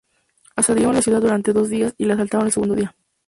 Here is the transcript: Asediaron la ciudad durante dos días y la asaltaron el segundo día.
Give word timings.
Asediaron 0.55 0.95
la 0.95 1.03
ciudad 1.03 1.21
durante 1.21 1.53
dos 1.53 1.69
días 1.69 1.93
y 1.95 2.05
la 2.05 2.15
asaltaron 2.15 2.47
el 2.47 2.51
segundo 2.51 2.73
día. 2.73 2.95